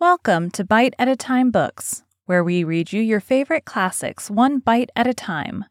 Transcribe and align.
Welcome 0.00 0.52
to 0.52 0.62
Bite 0.62 0.94
at 0.96 1.08
a 1.08 1.16
Time 1.16 1.50
Books, 1.50 2.04
where 2.26 2.44
we 2.44 2.62
read 2.62 2.92
you 2.92 3.02
your 3.02 3.18
favorite 3.18 3.64
classics 3.64 4.30
one 4.30 4.60
bite 4.60 4.90
at 4.94 5.08
a 5.08 5.12
time. 5.12 5.64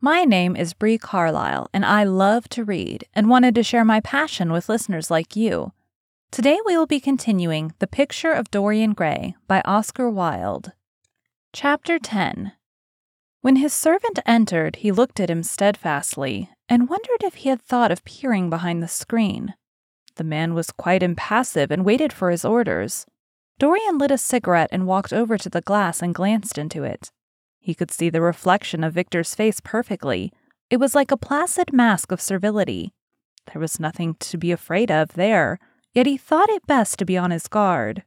My 0.00 0.22
name 0.22 0.54
is 0.54 0.72
Bree 0.72 0.98
Carlisle, 0.98 1.68
and 1.74 1.84
I 1.84 2.04
love 2.04 2.48
to 2.50 2.62
read 2.62 3.08
and 3.12 3.28
wanted 3.28 3.56
to 3.56 3.64
share 3.64 3.84
my 3.84 3.98
passion 3.98 4.52
with 4.52 4.68
listeners 4.68 5.10
like 5.10 5.34
you. 5.34 5.72
Today 6.30 6.60
we 6.64 6.76
will 6.76 6.86
be 6.86 7.00
continuing 7.00 7.74
The 7.80 7.88
Picture 7.88 8.30
of 8.30 8.52
Dorian 8.52 8.92
Gray 8.92 9.34
by 9.48 9.60
Oscar 9.64 10.08
Wilde. 10.08 10.70
Chapter 11.52 11.98
10 11.98 12.52
When 13.40 13.56
his 13.56 13.72
servant 13.72 14.20
entered, 14.24 14.76
he 14.76 14.92
looked 14.92 15.18
at 15.18 15.28
him 15.28 15.42
steadfastly 15.42 16.48
and 16.68 16.88
wondered 16.88 17.24
if 17.24 17.34
he 17.34 17.48
had 17.48 17.60
thought 17.60 17.90
of 17.90 18.04
peering 18.04 18.48
behind 18.48 18.80
the 18.80 18.86
screen. 18.86 19.54
The 20.14 20.24
man 20.24 20.54
was 20.54 20.70
quite 20.70 21.02
impassive 21.02 21.72
and 21.72 21.84
waited 21.84 22.12
for 22.12 22.30
his 22.30 22.44
orders. 22.44 23.06
Dorian 23.62 23.96
lit 23.96 24.10
a 24.10 24.18
cigarette 24.18 24.70
and 24.72 24.88
walked 24.88 25.12
over 25.12 25.38
to 25.38 25.48
the 25.48 25.60
glass 25.60 26.02
and 26.02 26.12
glanced 26.12 26.58
into 26.58 26.82
it. 26.82 27.12
He 27.60 27.76
could 27.76 27.92
see 27.92 28.10
the 28.10 28.20
reflection 28.20 28.82
of 28.82 28.92
Victor's 28.92 29.36
face 29.36 29.60
perfectly. 29.60 30.32
It 30.68 30.78
was 30.78 30.96
like 30.96 31.12
a 31.12 31.16
placid 31.16 31.72
mask 31.72 32.10
of 32.10 32.20
servility. 32.20 32.92
There 33.52 33.60
was 33.60 33.78
nothing 33.78 34.16
to 34.16 34.36
be 34.36 34.50
afraid 34.50 34.90
of 34.90 35.12
there, 35.12 35.60
yet 35.94 36.06
he 36.06 36.16
thought 36.16 36.50
it 36.50 36.66
best 36.66 36.98
to 36.98 37.04
be 37.04 37.16
on 37.16 37.30
his 37.30 37.46
guard. 37.46 38.02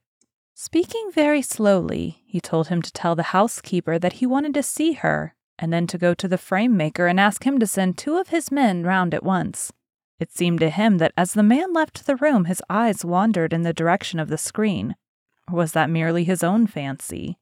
Speaking 0.55 1.09
very 1.13 1.41
slowly, 1.41 2.21
he 2.25 2.41
told 2.41 2.67
him 2.67 2.81
to 2.81 2.91
tell 2.91 3.15
the 3.15 3.31
housekeeper 3.31 3.97
that 3.97 4.19
he 4.19 4.25
wanted 4.25 4.53
to 4.55 4.61
see 4.61 4.91
her, 4.91 5.35
and 5.57 5.71
then 5.71 5.87
to 5.87 5.97
go 5.97 6.13
to 6.13 6.27
the 6.27 6.37
frame 6.37 6.75
maker 6.75 7.07
and 7.07 7.17
ask 7.17 7.45
him 7.45 7.59
to 7.59 7.65
send 7.65 7.97
two 7.97 8.17
of 8.17 8.27
his 8.27 8.51
men 8.51 8.83
round 8.83 9.13
at 9.13 9.23
once. 9.23 9.71
It 10.19 10.33
seemed 10.33 10.59
to 10.59 10.69
him 10.69 10.97
that 10.97 11.13
as 11.15 11.31
the 11.31 11.43
man 11.43 11.71
left 11.71 12.07
the 12.07 12.17
room, 12.17 12.43
his 12.43 12.61
eyes 12.69 13.05
wandered 13.05 13.53
in 13.53 13.61
the 13.61 13.71
direction 13.71 14.19
of 14.19 14.27
the 14.27 14.37
screen. 14.37 14.97
Or 15.51 15.57
was 15.57 15.73
that 15.73 15.89
merely 15.89 16.23
his 16.23 16.43
own 16.43 16.67
fancy? 16.67 17.37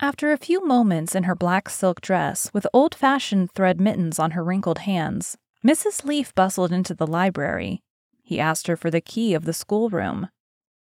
After 0.00 0.32
a 0.32 0.38
few 0.38 0.64
moments 0.64 1.14
in 1.14 1.24
her 1.24 1.34
black 1.34 1.68
silk 1.68 2.00
dress, 2.00 2.50
with 2.52 2.66
old 2.72 2.94
fashioned 2.94 3.50
thread 3.52 3.80
mittens 3.80 4.18
on 4.18 4.32
her 4.32 4.44
wrinkled 4.44 4.78
hands, 4.78 5.36
Mrs. 5.66 6.04
Leaf 6.04 6.34
bustled 6.34 6.72
into 6.72 6.94
the 6.94 7.06
library. 7.06 7.82
He 8.22 8.38
asked 8.38 8.68
her 8.68 8.76
for 8.76 8.90
the 8.90 9.00
key 9.00 9.34
of 9.34 9.44
the 9.44 9.52
schoolroom. 9.52 10.28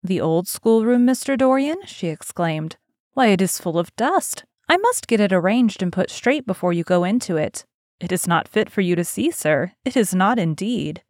The 0.03 0.21
old 0.21 0.49
schoolroom, 0.49 1.07
Mr. 1.07 1.39
Dorian? 1.39 1.79
she 1.87 2.09
exclaimed. 2.09 2.77
Why, 3.13 3.29
it 3.29 3.41
is 3.41 3.61
full 3.61 3.79
of 3.79 3.95
dust. 3.97 4.45
I 4.69 4.77
must 4.77 5.07
get 5.07 5.21
it 5.21 5.33
arranged 5.33 5.83
and 5.83 5.93
put 5.93 6.11
straight 6.11 6.47
before 6.47 6.73
you 6.73 6.83
go 6.83 7.05
into 7.05 7.37
it. 7.37 7.65
It 8.01 8.11
is 8.11 8.27
not 8.27 8.49
fit 8.49 8.71
for 8.71 8.81
you 8.81 8.97
to 8.97 9.05
see, 9.05 9.31
sir. 9.31 9.73
It 9.85 9.97
is 9.97 10.15
not 10.15 10.39
indeed. 10.39 11.03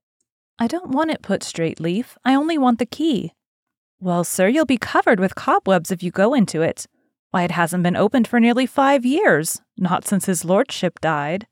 I 0.59 0.67
don't 0.67 0.91
want 0.91 1.11
it 1.11 1.23
put 1.23 1.43
straight, 1.43 1.81
Leaf. 1.81 2.19
I 2.25 2.35
only 2.35 2.59
want 2.59 2.79
the 2.79 2.87
key. 2.87 3.33
Well, 4.01 4.25
sir, 4.25 4.49
you'll 4.49 4.67
be 4.67 4.77
covered 4.77 5.19
with 5.19 5.35
cobwebs 5.35 5.91
if 5.91 6.03
you 6.03 6.11
go 6.11 6.35
into 6.35 6.61
it. 6.61 6.87
Why, 7.31 7.45
it 7.45 7.51
hasn't 7.51 7.83
been 7.83 7.97
opened 7.97 8.29
for 8.29 8.39
nearly 8.39 8.67
five 8.67 9.05
years, 9.05 9.63
not 9.77 10.07
since 10.07 10.27
his 10.27 10.45
lordship 10.45 11.01
died. 11.01 11.47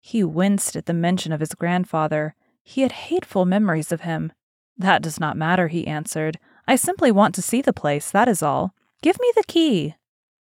He 0.00 0.24
winced 0.24 0.76
at 0.76 0.86
the 0.86 0.94
mention 0.94 1.32
of 1.32 1.40
his 1.40 1.54
grandfather. 1.54 2.34
He 2.62 2.82
had 2.82 2.92
hateful 2.92 3.44
memories 3.44 3.92
of 3.92 4.02
him. 4.02 4.32
That 4.78 5.02
does 5.02 5.20
not 5.20 5.36
matter, 5.36 5.68
he 5.68 5.86
answered. 5.86 6.38
I 6.66 6.76
simply 6.76 7.10
want 7.10 7.34
to 7.34 7.42
see 7.42 7.60
the 7.60 7.72
place, 7.72 8.10
that 8.10 8.28
is 8.28 8.42
all. 8.42 8.74
Give 9.02 9.18
me 9.20 9.32
the 9.34 9.44
key. 9.46 9.96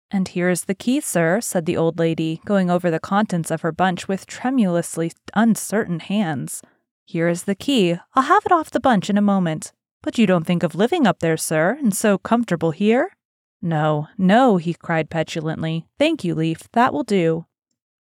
And 0.10 0.28
here 0.28 0.50
is 0.50 0.66
the 0.66 0.76
key, 0.76 1.02
sir, 1.02 1.42
said 1.42 1.66
the 1.66 1.78
old 1.78 2.00
lady, 2.00 2.40
going 2.46 2.70
over 2.70 2.90
the 2.90 3.00
contents 3.00 3.52
of 3.52 3.62
her 3.62 3.72
bunch 3.72 4.08
with 4.08 4.26
tremulously 4.26 5.12
uncertain 5.34 6.00
hands. 6.00 6.62
Here 7.06 7.28
is 7.28 7.44
the 7.44 7.56
key. 7.56 7.98
I'll 8.16 8.24
have 8.24 8.46
it 8.46 8.52
off 8.52 8.72
the 8.72 8.80
bunch 8.80 9.10
in 9.10 9.18
a 9.18 9.22
moment. 9.22 9.74
But 10.04 10.18
you 10.18 10.28
don't 10.28 10.46
think 10.46 10.64
of 10.64 10.76
living 10.76 11.08
up 11.08 11.20
there, 11.20 11.38
sir, 11.38 11.78
and 11.80 11.96
so 11.96 12.18
comfortable 12.18 12.72
here? 12.72 13.14
No, 13.62 14.10
no, 14.18 14.58
he 14.58 14.74
cried 14.74 15.10
petulantly. 15.10 15.88
Thank 15.98 16.26
you, 16.26 16.36
Leaf. 16.36 16.70
That 16.74 16.92
will 16.94 17.06
do. 17.06 17.46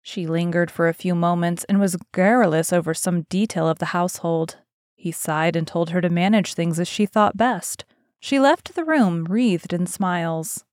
She 0.02 0.25
lingered 0.25 0.72
for 0.72 0.88
a 0.88 0.94
few 0.94 1.14
moments 1.14 1.66
and 1.66 1.77
was 1.77 1.97
garrulous 2.14 2.71
over 2.71 2.93
some 2.93 3.23
detail 3.23 3.67
of 3.67 3.80
the 3.80 3.88
household. 3.88 4.55
He 4.95 5.11
sighed 5.11 5.58
and 5.58 5.67
told 5.67 5.89
her 5.89 5.99
to 5.99 6.09
manage 6.09 6.54
things 6.54 6.80
as 6.80 6.88
she 6.88 7.05
thought 7.05 7.36
best. 7.36 7.83
She 8.21 8.39
left 8.39 8.76
the 8.76 8.86
room 8.86 9.26
wreathed 9.26 9.73
in 9.73 9.86
smiles. 9.86 10.64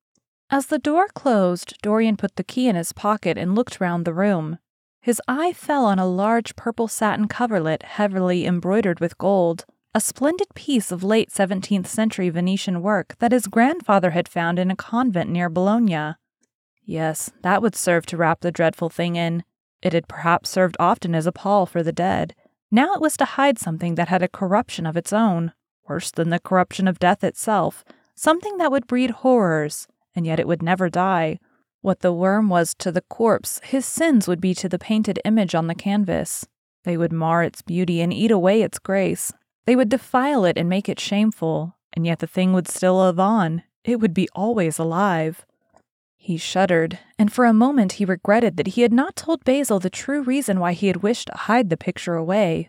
As 0.48 0.66
the 0.66 0.78
door 0.78 1.08
closed, 1.08 1.76
Dorian 1.82 2.16
put 2.16 2.36
the 2.36 2.44
key 2.44 2.68
in 2.68 2.76
his 2.76 2.92
pocket 2.92 3.36
and 3.36 3.56
looked 3.56 3.80
round 3.80 4.04
the 4.04 4.14
room. 4.14 4.58
His 5.00 5.20
eye 5.26 5.52
fell 5.52 5.86
on 5.86 5.98
a 5.98 6.06
large 6.06 6.54
purple 6.54 6.86
satin 6.86 7.26
coverlet 7.26 7.82
heavily 7.82 8.46
embroidered 8.46 9.00
with 9.00 9.18
gold 9.18 9.64
a 9.96 10.00
splendid 10.00 10.54
piece 10.54 10.92
of 10.92 11.02
late 11.02 11.30
17th 11.30 11.86
century 11.86 12.28
Venetian 12.28 12.82
work 12.82 13.14
that 13.18 13.32
his 13.32 13.46
grandfather 13.46 14.10
had 14.10 14.28
found 14.28 14.58
in 14.58 14.70
a 14.70 14.76
convent 14.76 15.30
near 15.30 15.48
Bologna. 15.48 16.16
Yes, 16.84 17.30
that 17.40 17.62
would 17.62 17.74
serve 17.74 18.04
to 18.06 18.18
wrap 18.18 18.42
the 18.42 18.52
dreadful 18.52 18.90
thing 18.90 19.16
in. 19.16 19.42
It 19.80 19.94
had 19.94 20.06
perhaps 20.06 20.50
served 20.50 20.76
often 20.78 21.14
as 21.14 21.26
a 21.26 21.32
pall 21.32 21.64
for 21.64 21.82
the 21.82 21.92
dead. 21.92 22.34
Now 22.70 22.92
it 22.92 23.00
was 23.00 23.16
to 23.16 23.24
hide 23.24 23.58
something 23.58 23.94
that 23.94 24.08
had 24.08 24.22
a 24.22 24.28
corruption 24.28 24.84
of 24.84 24.98
its 24.98 25.14
own, 25.14 25.52
worse 25.88 26.10
than 26.10 26.28
the 26.28 26.40
corruption 26.40 26.86
of 26.86 26.98
death 26.98 27.24
itself, 27.24 27.82
something 28.14 28.58
that 28.58 28.70
would 28.70 28.86
breed 28.86 29.12
horrors, 29.22 29.88
and 30.14 30.26
yet 30.26 30.38
it 30.38 30.46
would 30.46 30.62
never 30.62 30.90
die. 30.90 31.38
What 31.80 32.00
the 32.00 32.12
worm 32.12 32.50
was 32.50 32.74
to 32.80 32.92
the 32.92 33.00
corpse, 33.00 33.62
his 33.64 33.86
sins 33.86 34.28
would 34.28 34.42
be 34.42 34.52
to 34.56 34.68
the 34.68 34.78
painted 34.78 35.20
image 35.24 35.54
on 35.54 35.68
the 35.68 35.74
canvas. 35.74 36.46
They 36.84 36.98
would 36.98 37.14
mar 37.14 37.42
its 37.42 37.62
beauty 37.62 38.02
and 38.02 38.12
eat 38.12 38.30
away 38.30 38.60
its 38.60 38.78
grace, 38.78 39.32
they 39.66 39.76
would 39.76 39.88
defile 39.88 40.44
it 40.44 40.56
and 40.56 40.68
make 40.68 40.88
it 40.88 41.00
shameful, 41.00 41.76
and 41.92 42.06
yet 42.06 42.20
the 42.20 42.26
thing 42.26 42.52
would 42.52 42.68
still 42.68 42.98
live 42.98 43.20
on. 43.20 43.62
It 43.84 44.00
would 44.00 44.14
be 44.14 44.28
always 44.34 44.78
alive. 44.78 45.44
He 46.16 46.36
shuddered, 46.36 46.98
and 47.18 47.32
for 47.32 47.44
a 47.44 47.52
moment 47.52 47.92
he 47.92 48.04
regretted 48.04 48.56
that 48.56 48.68
he 48.68 48.82
had 48.82 48.92
not 48.92 49.16
told 49.16 49.44
Basil 49.44 49.78
the 49.78 49.90
true 49.90 50.22
reason 50.22 50.58
why 50.58 50.72
he 50.72 50.88
had 50.88 51.02
wished 51.02 51.28
to 51.28 51.36
hide 51.36 51.70
the 51.70 51.76
picture 51.76 52.14
away. 52.14 52.68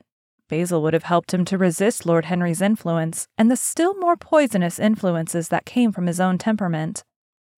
Basil 0.50 0.82
would 0.82 0.94
have 0.94 1.04
helped 1.04 1.34
him 1.34 1.44
to 1.46 1.58
resist 1.58 2.06
Lord 2.06 2.26
Henry's 2.26 2.62
influence 2.62 3.28
and 3.38 3.52
the 3.52 3.58
still 3.58 3.96
more 3.96 4.16
poisonous 4.16 4.80
influences 4.80 5.50
that 5.50 5.66
came 5.66 5.92
from 5.92 6.08
his 6.08 6.20
own 6.20 6.38
temperament. 6.38 7.04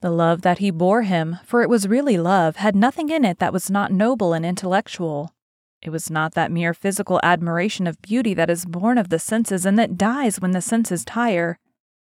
The 0.01 0.09
love 0.09 0.41
that 0.41 0.59
he 0.59 0.71
bore 0.71 1.03
him, 1.03 1.37
for 1.45 1.61
it 1.61 1.69
was 1.69 1.87
really 1.87 2.17
love, 2.17 2.55
had 2.55 2.75
nothing 2.75 3.09
in 3.09 3.25
it 3.25 3.39
that 3.39 3.53
was 3.53 3.69
not 3.69 3.91
noble 3.91 4.33
and 4.33 4.45
intellectual. 4.45 5.33
It 5.81 5.91
was 5.91 6.09
not 6.09 6.33
that 6.33 6.51
mere 6.51 6.73
physical 6.73 7.19
admiration 7.23 7.87
of 7.87 8.01
beauty 8.01 8.33
that 8.33 8.49
is 8.49 8.65
born 8.65 8.97
of 8.97 9.09
the 9.09 9.19
senses 9.19 9.65
and 9.65 9.79
that 9.79 9.97
dies 9.97 10.41
when 10.41 10.51
the 10.51 10.61
senses 10.61 11.05
tire. 11.05 11.57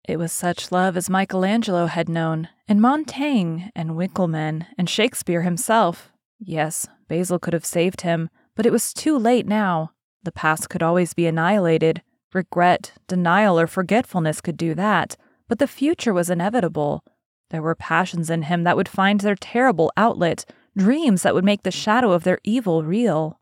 It 0.07 0.17
was 0.17 0.31
such 0.31 0.71
love 0.71 0.97
as 0.97 1.09
Michelangelo 1.09 1.85
had 1.85 2.09
known, 2.09 2.47
and 2.67 2.81
Montaigne, 2.81 3.65
and 3.75 3.91
Winckelmann, 3.91 4.65
and 4.77 4.89
Shakespeare 4.89 5.41
himself. 5.41 6.11
Yes, 6.39 6.87
Basil 7.07 7.39
could 7.39 7.53
have 7.53 7.65
saved 7.65 8.01
him, 8.01 8.29
but 8.55 8.65
it 8.65 8.71
was 8.71 8.93
too 8.93 9.17
late 9.17 9.45
now. 9.45 9.91
The 10.23 10.31
past 10.31 10.69
could 10.69 10.81
always 10.81 11.13
be 11.13 11.27
annihilated. 11.27 12.01
Regret, 12.33 12.93
denial, 13.07 13.59
or 13.59 13.67
forgetfulness 13.67 14.41
could 14.41 14.57
do 14.57 14.73
that, 14.75 15.17
but 15.47 15.59
the 15.59 15.67
future 15.67 16.13
was 16.13 16.29
inevitable. 16.29 17.03
There 17.49 17.61
were 17.61 17.75
passions 17.75 18.29
in 18.29 18.43
him 18.43 18.63
that 18.63 18.75
would 18.75 18.89
find 18.89 19.19
their 19.19 19.35
terrible 19.35 19.91
outlet, 19.95 20.45
dreams 20.75 21.23
that 21.23 21.33
would 21.33 21.45
make 21.45 21.63
the 21.63 21.71
shadow 21.71 22.11
of 22.11 22.23
their 22.23 22.39
evil 22.43 22.83
real. 22.83 23.36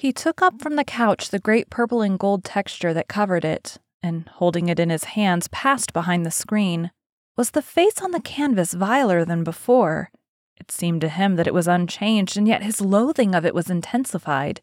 He 0.00 0.14
took 0.14 0.40
up 0.40 0.62
from 0.62 0.76
the 0.76 0.84
couch 0.84 1.28
the 1.28 1.38
great 1.38 1.68
purple 1.68 2.00
and 2.00 2.18
gold 2.18 2.42
texture 2.42 2.94
that 2.94 3.06
covered 3.06 3.44
it, 3.44 3.76
and 4.02 4.26
holding 4.36 4.70
it 4.70 4.80
in 4.80 4.88
his 4.88 5.04
hands, 5.04 5.46
passed 5.48 5.92
behind 5.92 6.24
the 6.24 6.30
screen. 6.30 6.90
Was 7.36 7.50
the 7.50 7.60
face 7.60 8.00
on 8.00 8.12
the 8.12 8.20
canvas 8.22 8.72
viler 8.72 9.26
than 9.26 9.44
before? 9.44 10.10
It 10.56 10.70
seemed 10.70 11.02
to 11.02 11.10
him 11.10 11.36
that 11.36 11.46
it 11.46 11.52
was 11.52 11.68
unchanged, 11.68 12.38
and 12.38 12.48
yet 12.48 12.62
his 12.62 12.80
loathing 12.80 13.34
of 13.34 13.44
it 13.44 13.54
was 13.54 13.68
intensified. 13.68 14.62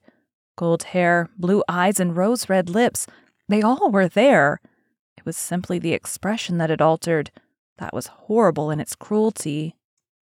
Gold 0.55 0.81
hair, 0.85 1.29
blue 1.37 1.63
eyes, 1.69 1.99
and 1.99 2.17
rose 2.17 2.49
red 2.49 2.67
lips, 2.67 3.05
they 3.47 3.61
all 3.61 3.91
were 3.91 4.07
there. 4.07 4.59
It 5.19 5.25
was 5.27 5.37
simply 5.37 5.77
the 5.77 5.93
expression 5.93 6.57
that 6.57 6.71
had 6.71 6.81
altered. 6.81 7.29
That 7.77 7.93
was 7.93 8.07
horrible 8.07 8.71
in 8.71 8.79
its 8.79 8.95
cruelty. 8.95 9.75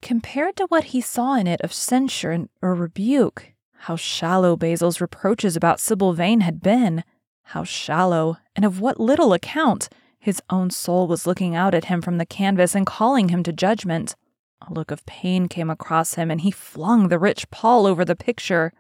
Compared 0.01 0.57
to 0.57 0.65
what 0.71 0.85
he 0.85 1.03
saw 1.03 1.35
in 1.35 1.47
it 1.47 1.61
of 1.61 1.71
censure 1.71 2.49
or 2.63 2.75
rebuke, 2.75 3.52
how 3.83 3.97
shallow 3.97 4.55
Basil's 4.55 5.01
reproaches 5.01 5.57
about 5.57 5.81
Sybil 5.81 6.13
Vane 6.13 6.43
had 6.43 6.63
been. 6.63 7.03
How 7.43 7.65
shallow, 7.65 8.37
and 8.55 8.65
of 8.65 8.81
what 8.81 9.01
little 9.01 9.33
account. 9.33 9.89
His 10.21 10.41
own 10.49 10.71
soul 10.71 11.09
was 11.09 11.27
looking 11.27 11.57
out 11.57 11.75
at 11.75 11.87
him 11.87 12.01
from 12.01 12.19
the 12.19 12.25
canvas 12.25 12.77
and 12.77 12.87
calling 12.87 13.31
him 13.31 13.43
to 13.43 13.53
judgment. 13.53 14.15
A 14.61 14.73
look 14.73 14.93
of 14.93 15.05
pain 15.05 15.49
came 15.49 15.69
across 15.69 16.15
him, 16.15 16.31
and 16.31 16.43
he 16.43 16.53
flung 16.53 17.09
the 17.09 17.19
rich 17.19 17.51
pall 17.51 17.85
over 17.85 18.05
the 18.05 18.15
picture. 18.15 18.73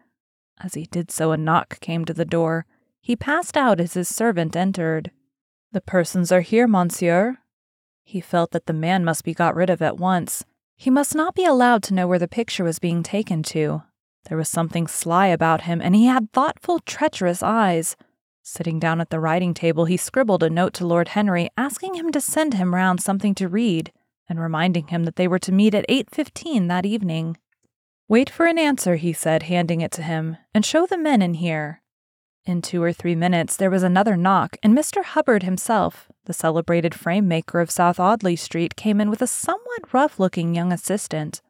As 0.60 0.75
he 0.75 0.84
did 0.84 1.10
so, 1.10 1.32
a 1.32 1.37
knock 1.37 1.81
came 1.81 2.04
to 2.04 2.14
the 2.14 2.25
door. 2.25 2.64
He 3.00 3.16
passed 3.16 3.56
out 3.56 3.81
as 3.81 3.94
his 3.94 4.08
servant 4.08 4.54
entered. 4.54 5.10
The 5.72 5.81
persons 5.81 6.31
are 6.31 6.43
here, 6.43 6.69
monsieur. 6.69 7.38
He 8.04 8.20
felt 8.20 8.52
that 8.52 8.66
the 8.66 8.72
man 8.72 9.04
must 9.04 9.25
be 9.25 9.34
got 9.34 9.56
rid 9.56 9.69
of 9.69 9.82
at 9.82 9.96
once. 9.99 10.44
He 10.76 10.90
must 10.90 11.16
not 11.16 11.34
be 11.34 11.44
allowed 11.44 11.82
to 11.84 11.94
know 11.94 12.06
where 12.06 12.20
the 12.20 12.28
picture 12.28 12.62
was 12.62 12.78
being 12.78 13.02
taken 13.02 13.43
to. 13.44 13.82
There 14.28 14.38
was 14.38 14.48
something 14.48 14.86
sly 14.86 15.26
about 15.26 15.62
him, 15.62 15.80
and 15.80 15.94
he 15.94 16.06
had 16.06 16.32
thoughtful, 16.32 16.78
treacherous 16.80 17.42
eyes. 17.42 17.96
Sitting 18.42 18.78
down 18.78 19.00
at 19.00 19.10
the 19.10 19.20
writing 19.20 19.54
table, 19.54 19.84
he 19.84 19.96
scribbled 19.96 20.42
a 20.42 20.50
note 20.50 20.74
to 20.74 20.86
Lord 20.86 21.08
Henry 21.08 21.48
asking 21.56 21.94
him 21.94 22.10
to 22.12 22.20
send 22.20 22.54
him 22.54 22.74
round 22.74 23.00
something 23.00 23.34
to 23.36 23.48
read. 23.48 23.92
and 24.28 24.40
reminding 24.40 24.86
him 24.86 25.04
that 25.04 25.16
they 25.16 25.28
were 25.28 25.38
to 25.38 25.52
meet 25.52 25.74
at 25.74 25.84
8:15 25.88 26.69
that 26.69 26.86
evening. 26.86 27.36
Wait 28.08 28.30
for 28.30 28.46
an 28.46 28.56
answer, 28.56 28.96
he 28.96 29.12
said, 29.12 29.42
handing 29.42 29.80
it 29.80 29.90
to 29.92 30.02
him, 30.02 30.38
and 30.54 30.64
show 30.64 30.86
the 30.86 30.96
men 30.96 31.20
in 31.20 31.34
here. 31.34 31.82
In 32.44 32.62
two 32.62 32.82
or 32.82 32.92
three 32.92 33.14
minutes, 33.14 33.56
there 33.56 33.70
was 33.70 33.82
another 33.82 34.16
knock, 34.16 34.56
and 34.62 34.76
Mr. 34.76 35.04
Hubbard 35.04 35.42
himself, 35.42 36.10
the 36.25 36.32
celebrated 36.32 36.94
frame 36.94 37.28
maker 37.28 37.60
of 37.60 37.70
South 37.70 38.00
Audley 38.00 38.34
Street, 38.36 38.75
came 38.75 39.00
in 39.00 39.10
with 39.10 39.22
a 39.22 39.26
somewhat 39.26 39.92
rough 39.92 40.18
looking 40.18 40.54
young 40.54 40.72
assistant. 40.72 41.42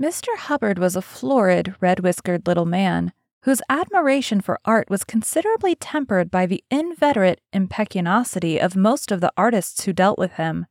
Mr. 0.00 0.36
Hubbard 0.36 0.78
was 0.78 0.94
a 0.94 1.02
florid, 1.02 1.74
red 1.80 2.00
whiskered 2.00 2.46
little 2.46 2.66
man 2.66 3.12
whose 3.42 3.62
admiration 3.68 4.40
for 4.40 4.58
art 4.64 4.90
was 4.90 5.04
considerably 5.04 5.74
tempered 5.74 6.30
by 6.30 6.44
the 6.44 6.62
inveterate 6.70 7.40
impecuniosity 7.52 8.58
of 8.58 8.76
most 8.76 9.10
of 9.10 9.20
the 9.20 9.32
artists 9.36 9.84
who 9.84 9.92
dealt 9.92 10.18
with 10.18 10.32
him. 10.32 10.66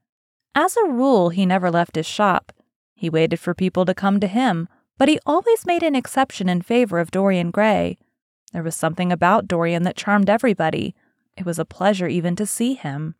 As 0.53 0.77
a 0.77 0.87
rule, 0.87 1.29
he 1.29 1.45
never 1.45 1.71
left 1.71 1.95
his 1.95 2.05
shop. 2.05 2.51
He 2.93 3.09
waited 3.09 3.39
for 3.39 3.53
people 3.53 3.85
to 3.85 3.93
come 3.93 4.19
to 4.19 4.27
him, 4.27 4.67
but 4.97 5.09
he 5.09 5.19
always 5.25 5.65
made 5.65 5.83
an 5.83 5.95
exception 5.95 6.49
in 6.49 6.61
favor 6.61 6.99
of 6.99 7.11
Dorian 7.11 7.51
Gray. 7.51 7.97
There 8.53 8.63
was 8.63 8.75
something 8.75 9.11
about 9.11 9.47
Dorian 9.47 9.83
that 9.83 9.97
charmed 9.97 10.29
everybody. 10.29 10.95
It 11.35 11.45
was 11.45 11.59
a 11.59 11.65
pleasure 11.65 12.07
even 12.07 12.35
to 12.35 12.45
see 12.45 12.73
him. 12.73 13.15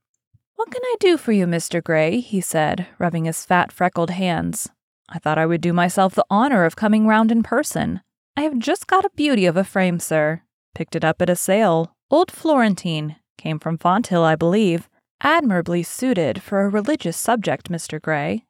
What 0.56 0.72
can 0.72 0.82
I 0.84 0.96
do 1.00 1.18
for 1.18 1.32
you, 1.32 1.46
Mr. 1.46 1.84
Gray? 1.84 2.20
he 2.20 2.42
said, 2.42 2.88
rubbing 2.98 3.26
his 3.26 3.46
fat, 3.46 3.72
freckled 3.72 4.12
hands. 4.12 4.70
I 5.10 5.20
thought 5.20 5.38
I 5.38 5.46
would 5.46 5.62
do 5.62 5.74
myself 5.74 6.16
the 6.16 6.26
honor 6.30 6.66
of 6.66 6.76
coming 6.76 7.08
round 7.08 7.32
in 7.32 7.44
person. 7.44 8.02
I 8.36 8.42
have 8.42 8.60
just 8.60 8.88
got 8.88 9.06
a 9.06 9.12
beauty 9.16 9.46
of 9.46 9.58
a 9.58 9.64
frame, 9.64 10.00
sir. 10.00 10.42
Picked 10.76 10.96
it 10.96 11.06
up 11.06 11.22
at 11.22 11.30
a 11.30 11.36
sale. 11.36 11.96
Old 12.12 12.32
Florentine. 12.32 13.16
Came 13.38 13.60
from 13.60 13.78
Fonthill, 13.78 14.24
I 14.24 14.36
believe. 14.36 14.90
Admirably 15.22 15.82
suited 15.82 16.42
for 16.42 16.62
a 16.62 16.70
religious 16.70 17.18
subject, 17.18 17.70
Mr. 17.70 18.02
Gray. 18.02 18.46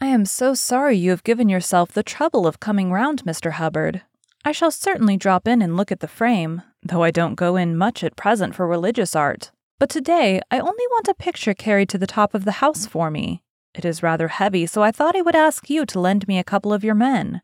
I 0.00 0.06
am 0.06 0.24
so 0.24 0.54
sorry 0.54 0.96
you 0.96 1.10
have 1.10 1.22
given 1.24 1.48
yourself 1.48 1.92
the 1.92 2.02
trouble 2.02 2.46
of 2.46 2.58
coming 2.58 2.90
round, 2.90 3.24
Mr. 3.24 3.52
Hubbard. 3.52 4.02
I 4.44 4.52
shall 4.52 4.70
certainly 4.70 5.16
drop 5.18 5.46
in 5.46 5.60
and 5.60 5.76
look 5.76 5.92
at 5.92 6.00
the 6.00 6.08
frame, 6.08 6.62
though 6.82 7.02
I 7.02 7.10
don't 7.10 7.34
go 7.34 7.56
in 7.56 7.76
much 7.76 8.02
at 8.02 8.16
present 8.16 8.54
for 8.54 8.66
religious 8.66 9.14
art. 9.14 9.50
But 9.78 9.90
today 9.90 10.40
I 10.50 10.58
only 10.58 10.86
want 10.90 11.08
a 11.08 11.14
picture 11.14 11.54
carried 11.54 11.90
to 11.90 11.98
the 11.98 12.06
top 12.06 12.34
of 12.34 12.44
the 12.44 12.52
house 12.62 12.86
for 12.86 13.10
me. 13.10 13.42
It 13.74 13.84
is 13.84 14.02
rather 14.02 14.28
heavy, 14.28 14.66
so 14.66 14.82
I 14.82 14.90
thought 14.90 15.16
I 15.16 15.22
would 15.22 15.36
ask 15.36 15.70
you 15.70 15.86
to 15.86 16.00
lend 16.00 16.26
me 16.26 16.38
a 16.38 16.44
couple 16.44 16.72
of 16.72 16.82
your 16.82 16.94
men. 16.94 17.42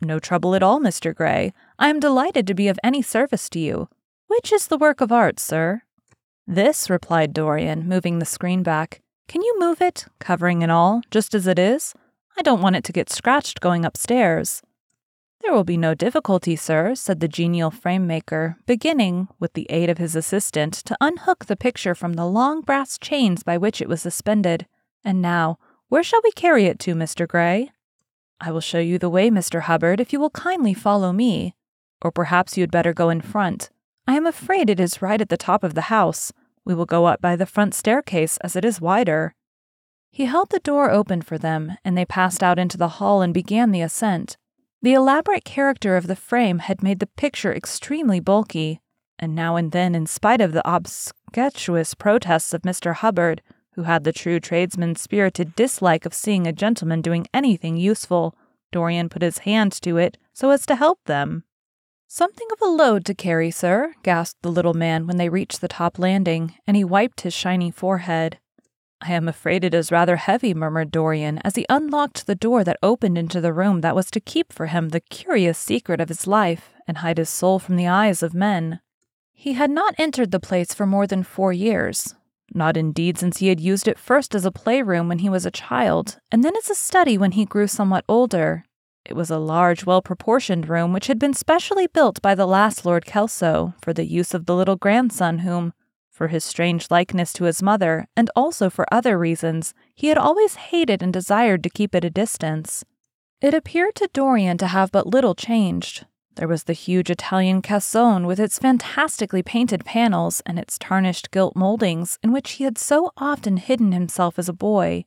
No 0.00 0.18
trouble 0.18 0.54
at 0.54 0.62
all, 0.62 0.80
Mr. 0.80 1.14
Gray. 1.14 1.52
I 1.78 1.88
am 1.88 1.98
delighted 1.98 2.46
to 2.46 2.54
be 2.54 2.68
of 2.68 2.78
any 2.84 3.02
service 3.02 3.48
to 3.50 3.58
you. 3.58 3.88
Which 4.28 4.52
is 4.52 4.68
the 4.68 4.78
work 4.78 5.00
of 5.00 5.10
art, 5.10 5.40
sir? 5.40 5.82
This, 6.46 6.88
replied 6.88 7.32
Dorian, 7.32 7.88
moving 7.88 8.18
the 8.18 8.24
screen 8.24 8.62
back. 8.62 9.00
Can 9.26 9.42
you 9.42 9.58
move 9.58 9.82
it, 9.82 10.06
covering 10.20 10.62
and 10.62 10.70
all, 10.70 11.02
just 11.10 11.34
as 11.34 11.46
it 11.46 11.58
is? 11.58 11.94
I 12.38 12.42
don't 12.42 12.62
want 12.62 12.76
it 12.76 12.84
to 12.84 12.92
get 12.92 13.10
scratched 13.10 13.60
going 13.60 13.84
upstairs. 13.84 14.62
There 15.40 15.52
will 15.52 15.64
be 15.64 15.76
no 15.76 15.94
difficulty, 15.94 16.56
sir, 16.56 16.94
said 16.94 17.20
the 17.20 17.28
genial 17.28 17.70
frame 17.70 18.06
maker, 18.06 18.56
beginning, 18.66 19.28
with 19.38 19.52
the 19.54 19.66
aid 19.70 19.90
of 19.90 19.98
his 19.98 20.14
assistant, 20.14 20.74
to 20.74 20.96
unhook 21.00 21.46
the 21.46 21.56
picture 21.56 21.94
from 21.94 22.14
the 22.14 22.26
long 22.26 22.60
brass 22.60 22.98
chains 22.98 23.42
by 23.42 23.58
which 23.58 23.80
it 23.80 23.88
was 23.88 24.02
suspended. 24.02 24.66
And 25.04 25.22
now, 25.22 25.58
where 25.88 26.02
shall 26.02 26.20
we 26.22 26.32
carry 26.32 26.64
it 26.66 26.78
to, 26.80 26.94
Mr. 26.94 27.26
Gray? 27.26 27.70
I 28.40 28.52
will 28.52 28.60
show 28.60 28.78
you 28.78 28.98
the 28.98 29.08
way, 29.08 29.30
Mr. 29.30 29.62
Hubbard, 29.62 30.00
if 30.00 30.12
you 30.12 30.20
will 30.20 30.30
kindly 30.30 30.74
follow 30.74 31.12
me. 31.12 31.54
Or 32.02 32.12
perhaps 32.12 32.56
you 32.56 32.62
had 32.62 32.70
better 32.70 32.92
go 32.92 33.10
in 33.10 33.20
front. 33.20 33.70
I 34.06 34.14
am 34.14 34.26
afraid 34.26 34.70
it 34.70 34.80
is 34.80 35.02
right 35.02 35.20
at 35.20 35.28
the 35.28 35.36
top 35.36 35.64
of 35.64 35.74
the 35.74 35.90
house. 35.92 36.32
We 36.64 36.74
will 36.74 36.86
go 36.86 37.06
up 37.06 37.20
by 37.20 37.36
the 37.36 37.46
front 37.46 37.74
staircase, 37.74 38.36
as 38.38 38.54
it 38.54 38.64
is 38.64 38.80
wider. 38.80 39.34
He 40.10 40.26
held 40.26 40.50
the 40.50 40.60
door 40.60 40.90
open 40.90 41.22
for 41.22 41.38
them, 41.38 41.76
and 41.84 41.96
they 41.96 42.04
passed 42.04 42.42
out 42.42 42.58
into 42.58 42.78
the 42.78 42.88
hall 42.88 43.22
and 43.22 43.34
began 43.34 43.72
the 43.72 43.82
ascent. 43.82 44.36
The 44.80 44.94
elaborate 44.94 45.44
character 45.44 45.96
of 45.96 46.06
the 46.06 46.16
frame 46.16 46.60
had 46.60 46.82
made 46.82 47.00
the 47.00 47.06
picture 47.06 47.52
extremely 47.52 48.20
bulky, 48.20 48.80
and 49.18 49.34
now 49.34 49.56
and 49.56 49.72
then, 49.72 49.94
in 49.94 50.06
spite 50.06 50.40
of 50.40 50.52
the 50.52 50.68
obsequious 50.68 51.94
protests 51.94 52.54
of 52.54 52.62
Mr. 52.62 52.94
Hubbard, 52.94 53.42
who 53.78 53.84
had 53.84 54.02
the 54.02 54.12
true 54.12 54.40
tradesman's 54.40 55.00
spirited 55.00 55.54
dislike 55.54 56.04
of 56.04 56.12
seeing 56.12 56.48
a 56.48 56.52
gentleman 56.52 57.00
doing 57.00 57.24
anything 57.32 57.76
useful, 57.76 58.34
Dorian 58.72 59.08
put 59.08 59.22
his 59.22 59.38
hand 59.38 59.70
to 59.82 59.96
it 59.96 60.18
so 60.32 60.50
as 60.50 60.66
to 60.66 60.74
help 60.74 60.98
them. 61.04 61.44
Something 62.08 62.48
of 62.52 62.60
a 62.60 62.72
load 62.72 63.04
to 63.04 63.14
carry, 63.14 63.52
sir, 63.52 63.94
gasped 64.02 64.42
the 64.42 64.50
little 64.50 64.74
man 64.74 65.06
when 65.06 65.16
they 65.16 65.28
reached 65.28 65.60
the 65.60 65.68
top 65.68 65.96
landing, 65.96 66.56
and 66.66 66.76
he 66.76 66.82
wiped 66.82 67.20
his 67.20 67.32
shiny 67.32 67.70
forehead. 67.70 68.40
I 69.00 69.12
am 69.12 69.28
afraid 69.28 69.62
it 69.62 69.74
is 69.74 69.92
rather 69.92 70.16
heavy, 70.16 70.54
murmured 70.54 70.90
Dorian 70.90 71.38
as 71.44 71.54
he 71.54 71.64
unlocked 71.68 72.26
the 72.26 72.34
door 72.34 72.64
that 72.64 72.78
opened 72.82 73.16
into 73.16 73.40
the 73.40 73.52
room 73.52 73.80
that 73.82 73.94
was 73.94 74.10
to 74.10 74.18
keep 74.18 74.52
for 74.52 74.66
him 74.66 74.88
the 74.88 74.98
curious 74.98 75.56
secret 75.56 76.00
of 76.00 76.08
his 76.08 76.26
life 76.26 76.70
and 76.88 76.98
hide 76.98 77.18
his 77.18 77.28
soul 77.30 77.60
from 77.60 77.76
the 77.76 77.86
eyes 77.86 78.24
of 78.24 78.34
men. 78.34 78.80
He 79.32 79.52
had 79.52 79.70
not 79.70 79.94
entered 79.98 80.32
the 80.32 80.40
place 80.40 80.74
for 80.74 80.84
more 80.84 81.06
than 81.06 81.22
four 81.22 81.52
years. 81.52 82.16
Not 82.54 82.76
indeed 82.76 83.18
since 83.18 83.38
he 83.38 83.48
had 83.48 83.60
used 83.60 83.86
it 83.86 83.98
first 83.98 84.34
as 84.34 84.44
a 84.44 84.52
playroom 84.52 85.08
when 85.08 85.18
he 85.18 85.28
was 85.28 85.44
a 85.44 85.50
child, 85.50 86.18
and 86.32 86.42
then 86.42 86.56
as 86.56 86.70
a 86.70 86.74
study 86.74 87.18
when 87.18 87.32
he 87.32 87.44
grew 87.44 87.66
somewhat 87.66 88.04
older, 88.08 88.64
it 89.04 89.16
was 89.16 89.30
a 89.30 89.38
large, 89.38 89.86
well 89.86 90.02
proportioned 90.02 90.68
room 90.68 90.92
which 90.92 91.06
had 91.06 91.18
been 91.18 91.32
specially 91.32 91.86
built 91.86 92.20
by 92.20 92.34
the 92.34 92.46
last 92.46 92.84
Lord 92.84 93.06
Kelso 93.06 93.74
for 93.80 93.94
the 93.94 94.04
use 94.04 94.34
of 94.34 94.46
the 94.46 94.54
little 94.54 94.76
grandson 94.76 95.38
whom, 95.38 95.72
for 96.10 96.28
his 96.28 96.44
strange 96.44 96.90
likeness 96.90 97.32
to 97.34 97.44
his 97.44 97.62
mother, 97.62 98.08
and 98.16 98.30
also 98.36 98.68
for 98.68 98.92
other 98.92 99.18
reasons, 99.18 99.72
he 99.94 100.08
had 100.08 100.18
always 100.18 100.56
hated 100.56 101.02
and 101.02 101.12
desired 101.12 101.62
to 101.62 101.70
keep 101.70 101.94
at 101.94 102.04
a 102.04 102.10
distance. 102.10 102.84
It 103.40 103.54
appeared 103.54 103.94
to 103.94 104.10
Dorian 104.12 104.58
to 104.58 104.66
have 104.66 104.90
but 104.90 105.06
little 105.06 105.34
changed. 105.34 106.06
There 106.38 106.46
was 106.46 106.62
the 106.64 106.72
huge 106.72 107.10
Italian 107.10 107.62
cassone 107.62 108.24
with 108.24 108.38
its 108.38 108.60
fantastically 108.60 109.42
painted 109.42 109.84
panels 109.84 110.40
and 110.46 110.56
its 110.56 110.78
tarnished 110.78 111.32
gilt 111.32 111.56
moldings 111.56 112.16
in 112.22 112.30
which 112.30 112.52
he 112.52 112.64
had 112.64 112.78
so 112.78 113.10
often 113.16 113.56
hidden 113.56 113.90
himself 113.90 114.38
as 114.38 114.48
a 114.48 114.52
boy. 114.52 115.04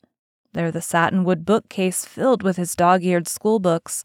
There 0.51 0.73
the 0.73 0.81
satinwood 0.81 1.45
bookcase 1.45 2.03
filled 2.03 2.43
with 2.43 2.57
his 2.57 2.75
dog 2.75 3.05
eared 3.05 3.27
schoolbooks. 3.27 4.03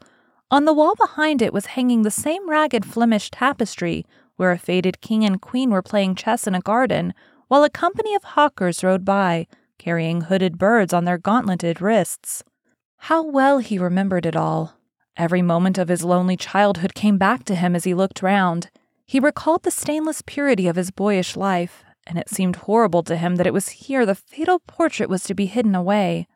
On 0.52 0.66
the 0.66 0.72
wall 0.72 0.94
behind 0.94 1.42
it 1.42 1.52
was 1.52 1.66
hanging 1.66 2.02
the 2.02 2.12
same 2.12 2.48
ragged 2.48 2.84
Flemish 2.84 3.32
tapestry 3.32 4.06
where 4.36 4.52
a 4.52 4.58
faded 4.58 5.00
king 5.00 5.24
and 5.24 5.42
queen 5.42 5.70
were 5.70 5.82
playing 5.82 6.14
chess 6.14 6.46
in 6.46 6.54
a 6.54 6.60
garden, 6.60 7.12
while 7.48 7.64
a 7.64 7.70
company 7.70 8.14
of 8.14 8.22
hawkers 8.22 8.84
rode 8.84 9.04
by, 9.04 9.48
carrying 9.78 10.20
hooded 10.20 10.58
birds 10.58 10.92
on 10.92 11.04
their 11.04 11.18
gauntleted 11.18 11.80
wrists. 11.80 12.44
How 12.98 13.24
well 13.24 13.58
he 13.58 13.80
remembered 13.80 14.26
it 14.26 14.36
all. 14.36 14.75
Every 15.16 15.42
moment 15.42 15.78
of 15.78 15.88
his 15.88 16.04
lonely 16.04 16.36
childhood 16.36 16.94
came 16.94 17.16
back 17.16 17.44
to 17.44 17.54
him 17.54 17.74
as 17.74 17.84
he 17.84 17.94
looked 17.94 18.22
round. 18.22 18.70
He 19.06 19.18
recalled 19.18 19.62
the 19.62 19.70
stainless 19.70 20.22
purity 20.22 20.68
of 20.68 20.76
his 20.76 20.90
boyish 20.90 21.36
life, 21.36 21.84
and 22.06 22.18
it 22.18 22.28
seemed 22.28 22.56
horrible 22.56 23.02
to 23.04 23.16
him 23.16 23.36
that 23.36 23.46
it 23.46 23.52
was 23.52 23.68
here 23.68 24.04
the 24.04 24.14
fatal 24.14 24.60
portrait 24.66 25.08
was 25.08 25.24
to 25.24 25.34
be 25.34 25.46
hidden 25.46 25.74
away. 25.74 26.26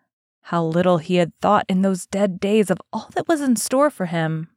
How 0.45 0.65
little 0.65 0.99
he 0.99 1.17
had 1.17 1.33
thought 1.41 1.67
in 1.69 1.83
those 1.83 2.07
dead 2.07 2.41
days 2.41 2.71
of 2.71 2.79
all 2.93 3.11
that 3.15 3.29
was 3.29 3.41
in 3.41 3.57
store 3.57 3.91
for 3.91 4.07
him. 4.07 4.49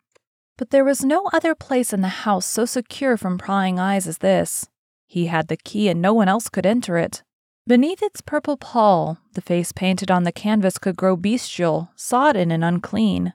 But 0.58 0.70
there 0.70 0.86
was 0.86 1.04
no 1.04 1.30
other 1.34 1.56
place 1.56 1.92
in 1.92 2.02
the 2.02 2.08
house 2.08 2.46
so 2.46 2.66
secure 2.66 3.18
from 3.18 3.38
prying 3.38 3.80
eyes 3.80 4.08
as 4.08 4.20
this. 4.20 4.68
He 5.06 5.26
had 5.26 5.48
the 5.48 5.58
key 5.58 5.90
and 5.90 6.02
no 6.02 6.14
one 6.14 6.30
else 6.30 6.50
could 6.50 6.66
enter 6.66 6.98
it. 6.98 7.24
Beneath 7.68 8.02
its 8.02 8.22
purple 8.22 8.58
pall, 8.58 9.18
the 9.34 9.42
face 9.42 9.72
painted 9.72 10.10
on 10.10 10.24
the 10.24 10.32
canvas 10.32 10.78
could 10.78 10.96
grow 10.96 11.16
bestial, 11.16 11.90
sodden, 11.96 12.52
and 12.52 12.64
unclean. 12.64 13.34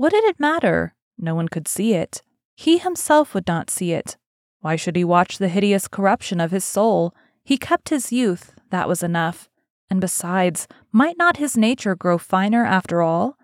What 0.00 0.12
did 0.12 0.24
it 0.24 0.40
matter? 0.40 0.94
No 1.18 1.34
one 1.34 1.50
could 1.50 1.68
see 1.68 1.92
it. 1.92 2.22
He 2.56 2.78
himself 2.78 3.34
would 3.34 3.46
not 3.46 3.68
see 3.68 3.92
it. 3.92 4.16
Why 4.62 4.74
should 4.74 4.96
he 4.96 5.04
watch 5.04 5.36
the 5.36 5.48
hideous 5.48 5.88
corruption 5.88 6.40
of 6.40 6.52
his 6.52 6.64
soul? 6.64 7.14
He 7.44 7.58
kept 7.58 7.90
his 7.90 8.10
youth, 8.10 8.54
that 8.70 8.88
was 8.88 9.02
enough. 9.02 9.50
And 9.90 10.00
besides, 10.00 10.66
might 10.90 11.18
not 11.18 11.36
his 11.36 11.54
nature 11.54 11.94
grow 11.94 12.16
finer 12.16 12.64
after 12.64 13.02
all? 13.02 13.36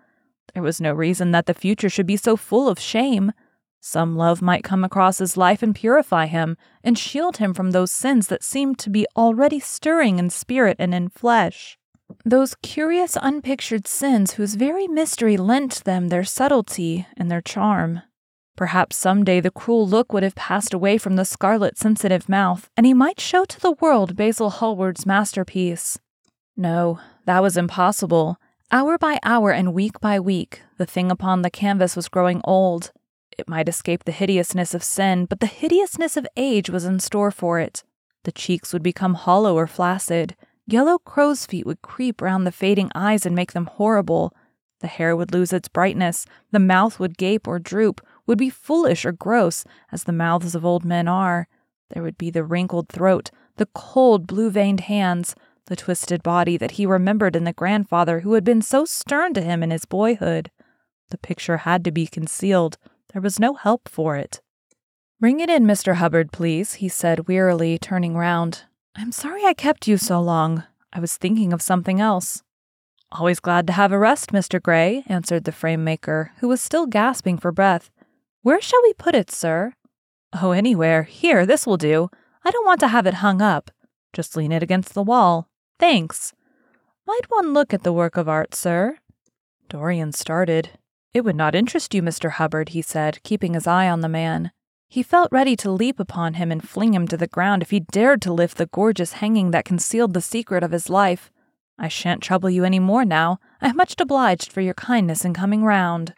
There 0.55 0.63
was 0.63 0.81
no 0.81 0.93
reason 0.93 1.29
that 1.29 1.45
the 1.45 1.53
future 1.53 1.89
should 1.89 2.07
be 2.07 2.17
so 2.17 2.35
full 2.35 2.67
of 2.67 2.79
shame. 2.79 3.33
Some 3.79 4.15
love 4.15 4.41
might 4.41 4.63
come 4.63 4.83
across 4.83 5.19
his 5.19 5.37
life 5.37 5.61
and 5.61 5.75
purify 5.75 6.25
him, 6.25 6.57
and 6.83 6.97
shield 6.97 7.37
him 7.37 7.53
from 7.53 7.69
those 7.69 7.91
sins 7.91 8.29
that 8.29 8.43
seemed 8.43 8.79
to 8.79 8.89
be 8.89 9.05
already 9.15 9.59
stirring 9.59 10.17
in 10.17 10.31
spirit 10.31 10.77
and 10.79 10.95
in 10.95 11.09
flesh. 11.09 11.77
Those 12.27 12.55
curious, 12.55 13.17
unpictured 13.21 13.87
sins 13.87 14.33
whose 14.33 14.55
very 14.55 14.85
mystery 14.85 15.37
lent 15.37 15.85
them 15.85 16.09
their 16.09 16.25
subtlety 16.25 17.07
and 17.15 17.31
their 17.31 17.39
charm. 17.39 18.01
Perhaps 18.57 18.97
some 18.97 19.23
day 19.23 19.39
the 19.39 19.49
cruel 19.49 19.87
look 19.87 20.11
would 20.11 20.23
have 20.23 20.35
passed 20.35 20.73
away 20.73 20.97
from 20.97 21.15
the 21.15 21.23
scarlet, 21.23 21.77
sensitive 21.77 22.27
mouth, 22.27 22.69
and 22.75 22.85
he 22.85 22.93
might 22.93 23.21
show 23.21 23.45
to 23.45 23.61
the 23.61 23.77
world 23.79 24.17
Basil 24.17 24.49
Hallward's 24.49 25.05
masterpiece. 25.05 25.99
No, 26.57 26.99
that 27.23 27.41
was 27.41 27.55
impossible. 27.55 28.35
Hour 28.73 28.97
by 28.97 29.19
hour 29.23 29.51
and 29.51 29.73
week 29.73 30.01
by 30.01 30.19
week, 30.19 30.63
the 30.77 30.85
thing 30.85 31.09
upon 31.09 31.43
the 31.43 31.49
canvas 31.49 31.95
was 31.95 32.09
growing 32.09 32.41
old. 32.43 32.91
It 33.37 33.47
might 33.47 33.69
escape 33.69 34.03
the 34.03 34.11
hideousness 34.11 34.73
of 34.73 34.83
sin, 34.83 35.27
but 35.27 35.39
the 35.39 35.45
hideousness 35.45 36.17
of 36.17 36.27
age 36.35 36.69
was 36.69 36.83
in 36.83 36.99
store 36.99 37.31
for 37.31 37.61
it. 37.61 37.85
The 38.25 38.33
cheeks 38.33 38.73
would 38.73 38.83
become 38.83 39.13
hollow 39.13 39.55
or 39.55 39.65
flaccid. 39.65 40.35
Yellow 40.69 40.99
crow's 40.99 41.45
feet 41.45 41.65
would 41.65 41.81
creep 41.81 42.21
round 42.21 42.45
the 42.45 42.51
fading 42.51 42.91
eyes 42.93 43.25
and 43.25 43.33
make 43.33 43.53
them 43.53 43.67
horrible. 43.67 44.33
The 44.81 44.87
hair 44.87 45.15
would 45.15 45.31
lose 45.31 45.53
its 45.53 45.69
brightness, 45.69 46.25
the 46.51 46.59
mouth 46.59 46.99
would 46.99 47.17
gape 47.17 47.47
or 47.47 47.57
droop, 47.57 48.05
would 48.25 48.37
be 48.37 48.49
foolish 48.49 49.05
or 49.05 49.13
gross, 49.13 49.63
as 49.93 50.03
the 50.03 50.11
mouths 50.11 50.55
of 50.55 50.65
old 50.65 50.83
men 50.83 51.07
are. 51.07 51.47
There 51.91 52.03
would 52.03 52.17
be 52.17 52.29
the 52.29 52.43
wrinkled 52.43 52.89
throat, 52.89 53.31
the 53.55 53.69
cold, 53.73 54.27
blue 54.27 54.51
veined 54.51 54.81
hands, 54.81 55.35
the 55.67 55.77
twisted 55.77 56.21
body 56.21 56.57
that 56.57 56.71
he 56.71 56.85
remembered 56.85 57.37
in 57.37 57.45
the 57.45 57.53
grandfather 57.53 58.19
who 58.19 58.33
had 58.33 58.43
been 58.43 58.61
so 58.61 58.83
stern 58.83 59.33
to 59.35 59.41
him 59.41 59.63
in 59.63 59.71
his 59.71 59.85
boyhood. 59.85 60.51
The 61.11 61.17
picture 61.17 61.57
had 61.57 61.85
to 61.85 61.91
be 61.91 62.07
concealed. 62.07 62.77
There 63.13 63.21
was 63.21 63.39
no 63.39 63.53
help 63.53 63.87
for 63.87 64.17
it. 64.17 64.41
Bring 65.19 65.39
it 65.39 65.49
in, 65.49 65.63
Mr. 65.63 65.95
Hubbard, 65.95 66.33
please, 66.33 66.75
he 66.75 66.89
said 66.89 67.27
wearily, 67.29 67.77
turning 67.77 68.15
round. 68.15 68.63
I'm 68.99 69.11
sorry 69.11 69.45
I 69.45 69.53
kept 69.53 69.87
you 69.87 69.95
so 69.95 70.19
long. 70.19 70.63
I 70.91 70.99
was 70.99 71.17
thinking 71.17 71.53
of 71.53 71.61
something 71.61 72.01
else. 72.01 72.41
Always 73.11 73.39
glad 73.39 73.67
to 73.67 73.73
have 73.73 73.91
a 73.91 73.99
rest, 73.99 74.31
Mr. 74.31 74.59
Gray, 74.59 75.03
answered 75.05 75.43
the 75.43 75.51
frame 75.51 75.83
maker, 75.83 76.31
who 76.39 76.47
was 76.47 76.61
still 76.61 76.87
gasping 76.87 77.37
for 77.37 77.51
breath. 77.51 77.91
Where 78.41 78.59
shall 78.59 78.81
we 78.81 78.93
put 78.93 79.13
it, 79.13 79.29
sir? 79.29 79.73
Oh, 80.41 80.49
anywhere. 80.49 81.03
Here, 81.03 81.45
this 81.45 81.67
will 81.67 81.77
do. 81.77 82.09
I 82.43 82.49
don't 82.49 82.65
want 82.65 82.79
to 82.79 82.87
have 82.87 83.05
it 83.05 83.15
hung 83.15 83.39
up. 83.39 83.69
Just 84.13 84.35
lean 84.35 84.51
it 84.51 84.63
against 84.63 84.95
the 84.95 85.03
wall. 85.03 85.47
Thanks. 85.79 86.33
Might 87.05 87.29
one 87.29 87.53
look 87.53 87.75
at 87.75 87.83
the 87.83 87.93
work 87.93 88.17
of 88.17 88.27
art, 88.27 88.55
sir? 88.55 88.97
Dorian 89.69 90.11
started. 90.11 90.71
It 91.13 91.21
would 91.21 91.35
not 91.35 91.53
interest 91.53 91.93
you, 91.93 92.01
Mr. 92.01 92.31
Hubbard, 92.31 92.69
he 92.69 92.81
said, 92.81 93.21
keeping 93.21 93.53
his 93.53 93.67
eye 93.67 93.87
on 93.87 94.01
the 94.01 94.09
man. 94.09 94.51
He 94.87 95.03
felt 95.03 95.31
ready 95.31 95.55
to 95.57 95.71
leap 95.71 95.99
upon 95.99 96.35
him 96.35 96.51
and 96.51 96.67
fling 96.67 96.93
him 96.93 97.07
to 97.09 97.17
the 97.17 97.27
ground 97.27 97.61
if 97.61 97.71
he 97.71 97.81
dared 97.81 98.21
to 98.23 98.33
lift 98.33 98.57
the 98.57 98.67
gorgeous 98.67 99.13
hanging 99.13 99.51
that 99.51 99.65
concealed 99.65 100.13
the 100.13 100.21
secret 100.21 100.63
of 100.63 100.71
his 100.71 100.89
life. 100.89 101.31
I 101.77 101.87
shan't 101.87 102.23
trouble 102.23 102.49
you 102.49 102.63
any 102.63 102.79
more 102.79 103.05
now. 103.05 103.39
I 103.61 103.69
am 103.69 103.75
much 103.75 103.95
obliged 103.99 104.51
for 104.51 104.61
your 104.61 104.73
kindness 104.73 105.25
in 105.25 105.33
coming 105.33 105.63
round. 105.63 106.13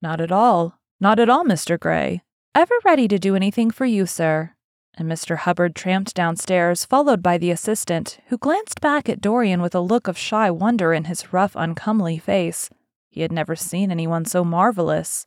Not 0.00 0.20
at 0.20 0.32
all. 0.32 0.78
Not 1.00 1.18
at 1.18 1.28
all, 1.28 1.44
Mr. 1.44 1.78
Gray. 1.78 2.22
Ever 2.54 2.74
ready 2.84 3.08
to 3.08 3.18
do 3.18 3.36
anything 3.36 3.70
for 3.70 3.84
you, 3.84 4.06
sir 4.06 4.54
and 4.96 5.10
Mr. 5.10 5.38
Hubbard 5.38 5.74
tramped 5.74 6.14
downstairs, 6.14 6.84
followed 6.84 7.22
by 7.22 7.38
the 7.38 7.50
assistant, 7.50 8.18
who 8.28 8.36
glanced 8.36 8.80
back 8.80 9.08
at 9.08 9.20
Dorian 9.20 9.62
with 9.62 9.74
a 9.74 9.80
look 9.80 10.06
of 10.06 10.18
shy 10.18 10.50
wonder 10.50 10.92
in 10.92 11.04
his 11.04 11.32
rough, 11.32 11.52
uncomely 11.56 12.18
face. 12.18 12.68
He 13.08 13.22
had 13.22 13.32
never 13.32 13.56
seen 13.56 13.90
anyone 13.90 14.24
so 14.24 14.44
marvelous. 14.44 15.26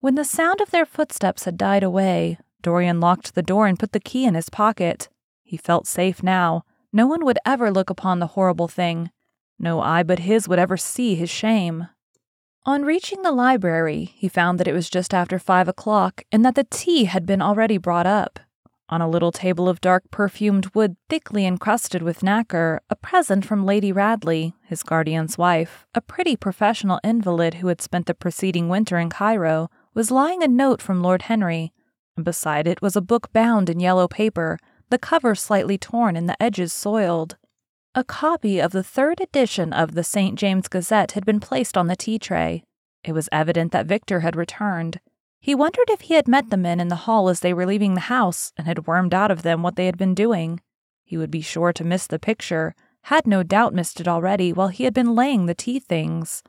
When 0.00 0.14
the 0.14 0.24
sound 0.24 0.60
of 0.60 0.70
their 0.70 0.86
footsteps 0.86 1.44
had 1.44 1.56
died 1.56 1.82
away, 1.82 2.38
Dorian 2.62 3.00
locked 3.00 3.34
the 3.34 3.42
door 3.42 3.66
and 3.66 3.78
put 3.78 3.90
the 3.90 3.98
key 3.98 4.24
in 4.26 4.34
his 4.34 4.48
pocket. 4.48 5.08
He 5.42 5.56
felt 5.56 5.88
safe 5.88 6.22
now. 6.22 6.64
No 6.92 7.06
one 7.06 7.24
would 7.24 7.38
ever 7.44 7.70
look 7.72 7.90
upon 7.90 8.20
the 8.20 8.28
horrible 8.28 8.68
thing. 8.68 9.10
No 9.58 9.80
eye 9.80 10.04
but 10.04 10.20
his 10.20 10.48
would 10.48 10.60
ever 10.60 10.76
see 10.76 11.16
his 11.16 11.30
shame. 11.30 11.88
On 12.64 12.84
reaching 12.84 13.22
the 13.22 13.32
library, 13.32 14.12
he 14.14 14.28
found 14.28 14.60
that 14.60 14.68
it 14.68 14.72
was 14.72 14.88
just 14.88 15.12
after 15.12 15.38
five 15.38 15.66
o'clock 15.66 16.22
and 16.30 16.44
that 16.44 16.54
the 16.54 16.66
tea 16.70 17.04
had 17.04 17.26
been 17.26 17.42
already 17.42 17.76
brought 17.76 18.06
up. 18.06 18.38
On 18.90 19.02
a 19.02 19.08
little 19.08 19.32
table 19.32 19.68
of 19.68 19.80
dark 19.80 20.10
perfumed 20.10 20.74
wood 20.74 20.96
thickly 21.08 21.44
encrusted 21.44 22.02
with 22.02 22.22
nacre, 22.22 22.80
a 22.88 22.96
present 22.96 23.44
from 23.44 23.66
Lady 23.66 23.90
Radley, 23.90 24.54
his 24.64 24.82
guardian's 24.82 25.36
wife, 25.36 25.86
a 25.94 26.00
pretty 26.00 26.36
professional 26.36 27.00
invalid 27.02 27.54
who 27.54 27.66
had 27.66 27.82
spent 27.82 28.06
the 28.06 28.14
preceding 28.14 28.68
winter 28.68 28.96
in 28.96 29.10
Cairo, 29.10 29.68
was 29.98 30.12
lying 30.12 30.44
a 30.44 30.46
note 30.46 30.80
from 30.80 31.02
Lord 31.02 31.22
Henry, 31.22 31.72
and 32.14 32.24
beside 32.24 32.68
it 32.68 32.80
was 32.80 32.94
a 32.94 33.00
book 33.00 33.32
bound 33.32 33.68
in 33.68 33.80
yellow 33.80 34.06
paper, 34.06 34.56
the 34.90 34.96
cover 34.96 35.34
slightly 35.34 35.76
torn 35.76 36.14
and 36.14 36.28
the 36.28 36.40
edges 36.40 36.72
soiled. 36.72 37.36
A 37.96 38.04
copy 38.04 38.60
of 38.60 38.70
the 38.70 38.84
third 38.84 39.20
edition 39.20 39.72
of 39.72 39.96
the 39.96 40.04
St. 40.04 40.38
James 40.38 40.68
Gazette 40.68 41.12
had 41.12 41.26
been 41.26 41.40
placed 41.40 41.76
on 41.76 41.88
the 41.88 41.96
tea 41.96 42.16
tray. 42.16 42.62
It 43.02 43.10
was 43.10 43.28
evident 43.32 43.72
that 43.72 43.86
Victor 43.86 44.20
had 44.20 44.36
returned. 44.36 45.00
He 45.40 45.52
wondered 45.52 45.90
if 45.90 46.02
he 46.02 46.14
had 46.14 46.28
met 46.28 46.50
the 46.50 46.56
men 46.56 46.78
in 46.78 46.86
the 46.86 47.02
hall 47.06 47.28
as 47.28 47.40
they 47.40 47.52
were 47.52 47.66
leaving 47.66 47.94
the 47.94 48.02
house 48.02 48.52
and 48.56 48.68
had 48.68 48.86
wormed 48.86 49.12
out 49.12 49.32
of 49.32 49.42
them 49.42 49.64
what 49.64 49.74
they 49.74 49.86
had 49.86 49.98
been 49.98 50.14
doing. 50.14 50.60
He 51.02 51.16
would 51.16 51.32
be 51.32 51.40
sure 51.40 51.72
to 51.72 51.82
miss 51.82 52.06
the 52.06 52.20
picture, 52.20 52.76
had 53.02 53.26
no 53.26 53.42
doubt 53.42 53.74
missed 53.74 54.00
it 54.00 54.06
already 54.06 54.52
while 54.52 54.68
he 54.68 54.84
had 54.84 54.94
been 54.94 55.16
laying 55.16 55.46
the 55.46 55.56
tea 55.56 55.80
things. 55.80 56.44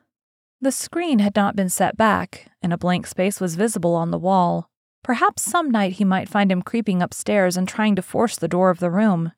The 0.61 0.71
screen 0.73 1.19
had 1.19 1.37
not 1.37 1.55
been 1.55 1.69
set 1.69 1.95
back, 1.95 2.51
and 2.61 2.73
a 2.73 2.77
blank 2.77 3.07
space 3.07 3.39
was 3.39 3.55
visible 3.55 3.95
on 3.95 4.11
the 4.11 4.19
wall. 4.19 4.69
Perhaps 5.03 5.43
some 5.43 5.71
night 5.71 5.93
he 5.93 6.03
might 6.03 6.27
find 6.27 6.51
him 6.51 6.61
creeping 6.61 7.01
upstairs 7.01 7.55
and 7.55 7.65
trying 7.65 7.95
to 7.95 8.01
force 8.01 8.35
the 8.35 8.49
door 8.49 8.69
of 8.69 8.79
the 8.79 8.91
room. 8.91 9.31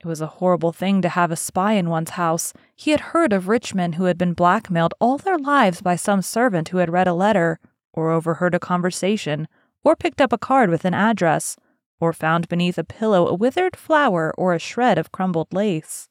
It 0.00 0.06
was 0.06 0.20
a 0.20 0.38
horrible 0.38 0.70
thing 0.70 1.02
to 1.02 1.08
have 1.08 1.32
a 1.32 1.36
spy 1.36 1.72
in 1.72 1.90
one's 1.90 2.10
house. 2.10 2.52
He 2.76 2.92
had 2.92 3.00
heard 3.00 3.32
of 3.32 3.48
rich 3.48 3.74
men 3.74 3.94
who 3.94 4.04
had 4.04 4.16
been 4.16 4.34
blackmailed 4.34 4.94
all 5.00 5.18
their 5.18 5.38
lives 5.38 5.82
by 5.82 5.96
some 5.96 6.22
servant 6.22 6.68
who 6.68 6.78
had 6.78 6.92
read 6.92 7.08
a 7.08 7.14
letter, 7.14 7.58
or 7.92 8.12
overheard 8.12 8.54
a 8.54 8.60
conversation, 8.60 9.48
or 9.82 9.96
picked 9.96 10.20
up 10.20 10.32
a 10.32 10.38
card 10.38 10.70
with 10.70 10.84
an 10.84 10.94
address, 10.94 11.56
or 11.98 12.12
found 12.12 12.48
beneath 12.48 12.78
a 12.78 12.84
pillow 12.84 13.26
a 13.26 13.34
withered 13.34 13.74
flower 13.74 14.32
or 14.38 14.54
a 14.54 14.60
shred 14.60 14.96
of 14.96 15.10
crumbled 15.10 15.52
lace. 15.52 16.08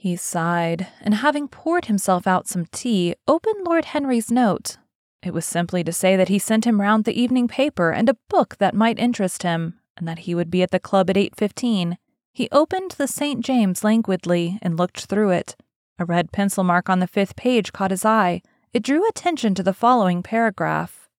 He 0.00 0.16
sighed, 0.16 0.86
and 1.02 1.12
having 1.12 1.46
poured 1.46 1.84
himself 1.84 2.26
out 2.26 2.48
some 2.48 2.64
tea, 2.72 3.14
opened 3.28 3.66
Lord 3.66 3.84
Henry's 3.84 4.30
note. 4.30 4.78
It 5.22 5.34
was 5.34 5.44
simply 5.44 5.84
to 5.84 5.92
say 5.92 6.16
that 6.16 6.30
he 6.30 6.38
sent 6.38 6.64
him 6.64 6.80
round 6.80 7.04
the 7.04 7.20
evening 7.20 7.48
paper 7.48 7.90
and 7.90 8.08
a 8.08 8.16
book 8.30 8.56
that 8.60 8.74
might 8.74 8.98
interest 8.98 9.42
him, 9.42 9.78
and 9.98 10.08
that 10.08 10.20
he 10.20 10.34
would 10.34 10.50
be 10.50 10.62
at 10.62 10.70
the 10.70 10.80
club 10.80 11.10
at 11.10 11.16
8.15. 11.16 11.98
He 12.32 12.48
opened 12.50 12.92
the 12.92 13.06
St. 13.06 13.44
James 13.44 13.84
languidly 13.84 14.58
and 14.62 14.78
looked 14.78 15.04
through 15.04 15.32
it. 15.32 15.54
A 15.98 16.06
red 16.06 16.32
pencil 16.32 16.64
mark 16.64 16.88
on 16.88 17.00
the 17.00 17.06
fifth 17.06 17.36
page 17.36 17.70
caught 17.70 17.90
his 17.90 18.06
eye. 18.06 18.40
It 18.72 18.82
drew 18.82 19.06
attention 19.06 19.54
to 19.56 19.62
the 19.62 19.74
following 19.74 20.22
paragraph. 20.22 21.10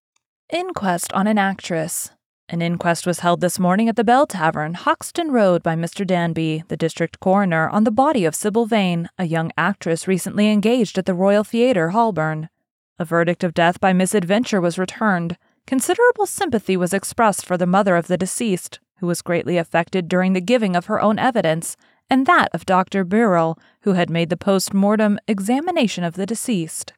Inquest 0.52 1.14
on 1.14 1.28
an 1.28 1.38
actress. 1.38 2.10
An 2.52 2.62
inquest 2.62 3.08
was 3.08 3.22
held 3.22 3.40
this 3.40 3.60
morning 3.60 3.88
at 3.88 3.96
the 3.96 4.04
Bell 4.04 4.28
Tavern, 4.28 4.74
Hoxton 4.74 5.32
Road, 5.32 5.64
by 5.64 5.74
Mr. 5.74 6.06
Danby, 6.06 6.66
the 6.68 6.76
district 6.76 7.22
coroner, 7.22 7.70
on 7.70 7.86
the 7.86 7.92
body 7.92 8.26
of 8.26 8.36
Sybil 8.36 8.66
Vane, 8.66 9.08
a 9.18 9.24
young 9.24 9.54
actress 9.58 10.06
recently 10.06 10.50
engaged 10.50 10.98
at 10.98 11.06
the 11.06 11.14
Royal 11.14 11.46
Theatre, 11.46 11.92
Holborn. 11.92 12.50
A 13.00 13.06
verdict 13.06 13.46
of 13.46 13.54
death 13.54 13.80
by 13.80 13.94
misadventure 13.94 14.60
was 14.60 14.78
returned. 14.78 15.38
Considerable 15.66 16.26
sympathy 16.26 16.76
was 16.76 16.94
expressed 16.94 17.46
for 17.46 17.56
the 17.56 17.66
mother 17.66 17.96
of 17.96 18.08
the 18.08 18.18
deceased, 18.18 18.82
who 18.98 19.08
was 19.08 19.22
greatly 19.22 19.56
affected 19.56 20.10
during 20.10 20.34
the 20.34 20.42
giving 20.42 20.76
of 20.76 20.88
her 20.88 21.00
own 21.00 21.18
evidence, 21.18 21.78
and 22.10 22.26
that 22.26 22.50
of 22.54 22.66
Dr. 22.66 23.06
Birrell, 23.06 23.58
who 23.84 23.94
had 23.94 24.10
made 24.10 24.30
the 24.30 24.36
post 24.36 24.74
mortem 24.74 25.20
examination 25.26 26.04
of 26.04 26.16
the 26.16 26.26
deceased. 26.26 26.92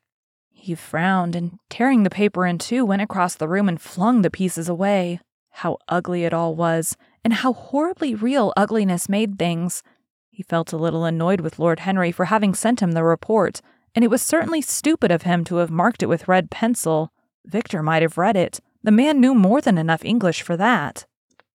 He 0.49 0.73
frowned 0.73 1.35
and, 1.35 1.59
tearing 1.69 2.01
the 2.01 2.09
paper 2.09 2.47
in 2.47 2.57
two, 2.57 2.83
went 2.83 3.03
across 3.03 3.35
the 3.35 3.47
room 3.47 3.69
and 3.69 3.79
flung 3.79 4.23
the 4.23 4.31
pieces 4.31 4.67
away. 4.67 5.19
How 5.57 5.77
ugly 5.87 6.25
it 6.25 6.33
all 6.33 6.55
was, 6.55 6.97
and 7.23 7.33
how 7.33 7.53
horribly 7.53 8.15
real 8.15 8.53
ugliness 8.57 9.07
made 9.07 9.39
things. 9.39 9.83
He 10.29 10.43
felt 10.43 10.73
a 10.73 10.77
little 10.77 11.05
annoyed 11.05 11.41
with 11.41 11.59
Lord 11.59 11.81
Henry 11.81 12.11
for 12.11 12.25
having 12.25 12.53
sent 12.53 12.81
him 12.81 12.91
the 12.91 13.03
report, 13.03 13.61
and 13.95 14.03
it 14.03 14.09
was 14.09 14.21
certainly 14.21 14.61
stupid 14.61 15.11
of 15.11 15.21
him 15.21 15.43
to 15.45 15.57
have 15.57 15.69
marked 15.69 16.01
it 16.01 16.07
with 16.07 16.27
red 16.27 16.49
pencil. 16.49 17.11
Victor 17.45 17.83
might 17.83 18.01
have 18.01 18.17
read 18.17 18.35
it. 18.35 18.59
The 18.81 18.91
man 18.91 19.21
knew 19.21 19.35
more 19.35 19.61
than 19.61 19.77
enough 19.77 20.03
English 20.03 20.41
for 20.41 20.57
that. 20.57 21.05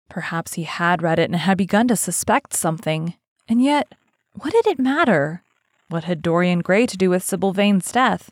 Perhaps 0.09 0.55
he 0.55 0.65
had 0.65 1.03
read 1.03 1.19
it 1.19 1.31
and 1.31 1.37
had 1.37 1.59
begun 1.59 1.89
to 1.89 1.97
suspect 1.97 2.55
something. 2.55 3.15
And 3.49 3.63
yet, 3.63 3.95
what 4.35 4.53
did 4.53 4.67
it 4.67 4.79
matter? 4.79 5.43
What 5.89 6.05
had 6.05 6.23
Dorian 6.23 6.61
Gray 6.61 6.87
to 6.87 6.97
do 6.97 7.11
with 7.11 7.25
Sybil 7.25 7.53
Vane's 7.53 7.91
death? 7.91 8.31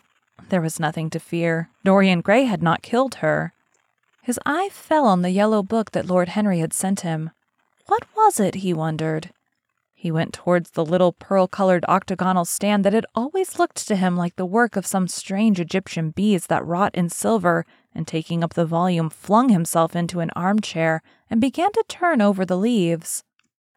There 0.50 0.60
was 0.60 0.78
nothing 0.78 1.08
to 1.10 1.18
fear. 1.18 1.70
Dorian 1.84 2.20
Gray 2.20 2.44
had 2.44 2.62
not 2.62 2.82
killed 2.82 3.16
her. 3.16 3.52
His 4.24 4.40
eye 4.46 4.70
fell 4.72 5.06
on 5.06 5.20
the 5.20 5.30
yellow 5.30 5.62
book 5.62 5.90
that 5.90 6.06
Lord 6.06 6.30
Henry 6.30 6.60
had 6.60 6.72
sent 6.72 7.00
him. 7.00 7.30
What 7.88 8.06
was 8.16 8.40
it, 8.40 8.54
he 8.56 8.72
wondered? 8.72 9.30
He 9.92 10.10
went 10.10 10.32
towards 10.32 10.70
the 10.70 10.84
little 10.84 11.12
pearl 11.12 11.46
colored 11.46 11.84
octagonal 11.88 12.46
stand 12.46 12.86
that 12.86 12.94
had 12.94 13.04
always 13.14 13.58
looked 13.58 13.86
to 13.86 13.96
him 13.96 14.16
like 14.16 14.36
the 14.36 14.46
work 14.46 14.76
of 14.76 14.86
some 14.86 15.08
strange 15.08 15.60
Egyptian 15.60 16.08
bees 16.08 16.46
that 16.46 16.64
wrought 16.64 16.94
in 16.94 17.10
silver, 17.10 17.66
and 17.94 18.08
taking 18.08 18.42
up 18.42 18.54
the 18.54 18.64
volume, 18.64 19.10
flung 19.10 19.50
himself 19.50 19.94
into 19.94 20.20
an 20.20 20.30
armchair 20.34 21.02
and 21.28 21.38
began 21.38 21.72
to 21.72 21.84
turn 21.86 22.22
over 22.22 22.46
the 22.46 22.56
leaves. 22.56 23.24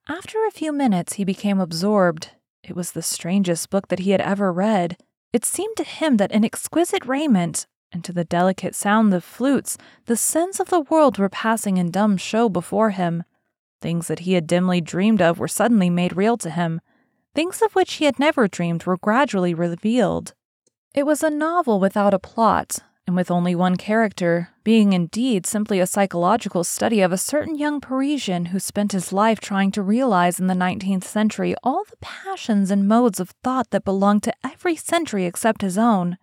After 0.08 0.46
a 0.46 0.52
few 0.52 0.72
minutes, 0.72 1.14
he 1.14 1.26
became 1.26 1.60
absorbed. 1.60 2.32
It 2.64 2.74
was 2.74 2.94
the 2.94 3.02
strangest 3.02 3.70
book 3.70 3.90
that 3.90 4.00
he 4.00 4.12
had 4.12 4.22
ever 4.22 4.54
read. 4.54 4.96
It 5.34 5.44
seemed 5.44 5.76
to 5.76 5.84
him 5.84 6.16
that 6.18 6.32
in 6.32 6.46
exquisite 6.46 7.06
raiment, 7.06 7.68
and 7.92 8.04
to 8.04 8.14
the 8.14 8.24
delicate 8.24 8.76
sound 8.76 9.14
of 9.14 9.24
flutes, 9.24 9.78
the 10.06 10.18
sins 10.18 10.60
of 10.60 10.70
the 10.70 10.82
world 10.82 11.18
were 11.18 11.30
passing 11.30 11.78
in 11.78 11.92
dumb 11.92 12.18
show 12.18 12.50
before 12.50 12.92
him. 12.92 13.24
Things 13.82 14.08
that 14.08 14.20
he 14.20 14.34
had 14.34 14.48
dimly 14.48 14.82
dreamed 14.82 15.22
of 15.22 15.40
were 15.40 15.48
suddenly 15.48 15.90
made 15.90 16.18
real 16.18 16.38
to 16.38 16.50
him. 16.50 16.82
Things 17.36 17.62
of 17.62 17.74
which 17.74 17.94
he 17.94 18.06
had 18.06 18.20
never 18.20 18.48
dreamed 18.48 18.86
were 18.86 18.98
gradually 18.98 19.54
revealed. 19.54 20.34
It 20.94 21.06
was 21.06 21.22
a 21.22 21.30
novel 21.30 21.80
without 21.80 22.14
a 22.14 22.20
plot, 22.20 22.80
and 23.06 23.16
with 23.16 23.32
only 23.32 23.56
one 23.56 23.78
character, 23.78 24.50
being 24.64 24.92
indeed 24.92 25.46
simply 25.46 25.80
a 25.80 25.88
psychological 25.88 26.64
study 26.64 27.02
of 27.02 27.12
a 27.12 27.18
certain 27.18 27.58
young 27.58 27.80
Parisian 27.80 28.48
who 28.48 28.60
spent 28.60 28.92
his 28.92 29.14
life 29.14 29.40
trying 29.40 29.72
to 29.72 29.82
realize 29.82 30.40
in 30.40 30.48
the 30.48 30.54
19th 30.54 31.06
century 31.06 31.56
all 31.64 31.86
the 31.90 31.98
passions 31.98 32.70
and 32.70 32.88
modes 32.88 33.20
of 33.20 33.30
thought 33.44 33.70
that 33.70 33.86
belonged 33.86 34.24
to 34.24 34.34
every 34.44 34.76
century 34.76 35.26
except 35.26 35.62
his 35.62 35.78
own, 35.78 36.18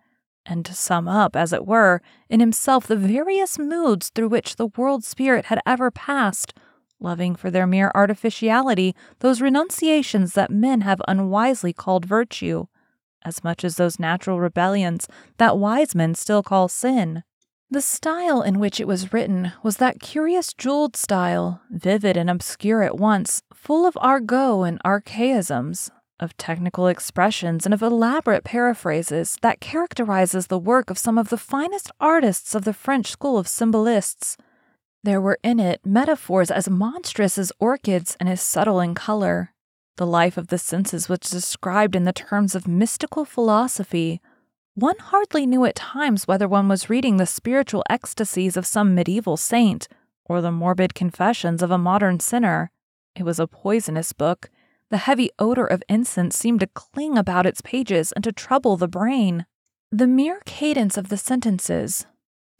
and 0.45 0.65
to 0.65 0.73
sum 0.73 1.07
up, 1.07 1.35
as 1.35 1.53
it 1.53 1.65
were, 1.65 2.01
in 2.29 2.39
himself 2.39 2.87
the 2.87 2.95
various 2.95 3.57
moods 3.57 4.09
through 4.09 4.29
which 4.29 4.55
the 4.55 4.67
world 4.67 5.03
spirit 5.03 5.45
had 5.45 5.59
ever 5.65 5.91
passed, 5.91 6.53
loving 6.99 7.35
for 7.35 7.51
their 7.51 7.67
mere 7.67 7.91
artificiality 7.95 8.95
those 9.19 9.41
renunciations 9.41 10.33
that 10.33 10.51
men 10.51 10.81
have 10.81 11.01
unwisely 11.07 11.73
called 11.73 12.05
virtue 12.05 12.65
as 13.25 13.43
much 13.43 13.65
as 13.65 13.75
those 13.75 13.99
natural 13.99 14.39
rebellions 14.39 15.07
that 15.37 15.57
wise 15.57 15.95
men 15.95 16.15
still 16.15 16.43
call 16.43 16.67
sin. 16.67 17.23
The 17.71 17.81
style 17.81 18.43
in 18.43 18.59
which 18.59 18.79
it 18.79 18.87
was 18.87 19.11
written 19.11 19.51
was 19.63 19.77
that 19.77 19.99
curious 19.99 20.53
jeweled 20.53 20.95
style, 20.95 21.61
vivid 21.71 22.15
and 22.15 22.29
obscure 22.29 22.83
at 22.83 22.97
once, 22.97 23.41
full 23.53 23.85
of 23.87 23.97
argot 23.99 24.67
and 24.67 24.79
archaisms, 24.85 25.89
of 26.19 26.37
technical 26.37 26.87
expressions 26.87 27.65
and 27.65 27.73
of 27.73 27.81
elaborate 27.81 28.43
paraphrases 28.43 29.37
that 29.41 29.59
characterizes 29.59 30.47
the 30.47 30.59
work 30.59 30.89
of 30.89 30.97
some 30.97 31.17
of 31.17 31.29
the 31.29 31.37
finest 31.37 31.91
artists 31.99 32.55
of 32.55 32.63
the 32.63 32.73
French 32.73 33.11
school 33.11 33.37
of 33.37 33.47
symbolists. 33.47 34.37
There 35.03 35.21
were 35.21 35.39
in 35.43 35.59
it 35.59 35.81
metaphors 35.85 36.49
as 36.49 36.69
monstrous 36.69 37.37
as 37.37 37.51
orchids 37.59 38.15
and 38.19 38.29
as 38.29 38.41
subtle 38.41 38.79
in 38.79 38.95
color, 38.95 39.53
the 39.97 40.05
life 40.05 40.35
of 40.35 40.47
the 40.47 40.57
senses 40.57 41.07
was 41.07 41.19
described 41.19 41.95
in 41.95 42.03
the 42.03 42.11
terms 42.11 42.53
of 42.53 42.67
mystical 42.67 43.23
philosophy. 43.23 44.19
One 44.73 44.97
hardly 44.99 45.45
knew 45.45 45.63
at 45.63 45.75
times 45.75 46.27
whether 46.27 46.49
one 46.49 46.67
was 46.67 46.89
reading 46.89 47.15
the 47.15 47.25
spiritual 47.25 47.83
ecstasies 47.89 48.57
of 48.57 48.65
some 48.65 48.93
medieval 48.93 49.37
saint 49.37 49.87
or 50.25 50.41
the 50.41 50.51
morbid 50.51 50.95
confessions 50.95 51.63
of 51.63 51.71
a 51.71 51.77
modern 51.77 52.19
sinner. 52.19 52.71
It 53.15 53.23
was 53.23 53.39
a 53.39 53.47
poisonous 53.47 54.11
book. 54.11 54.49
The 54.95 54.99
heavy 54.99 55.29
odor 55.37 55.65
of 55.65 55.83
incense 55.89 56.37
seemed 56.37 56.61
to 56.61 56.67
cling 56.67 57.17
about 57.17 57.45
its 57.45 57.59
pages 57.59 58.13
and 58.13 58.23
to 58.23 58.31
trouble 58.31 58.77
the 58.77 58.87
brain. 58.87 59.45
The 59.91 60.07
mere 60.07 60.39
cadence 60.45 60.95
of 60.95 61.09
the 61.09 61.17
sentences, 61.17 62.05